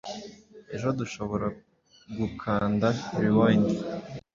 Ejo 0.75 0.87
dushobora 0.99 1.47
gukanda 2.19 2.87
rewind 3.21 3.67